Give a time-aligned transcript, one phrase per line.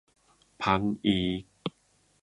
[0.63, 1.43] พังอีก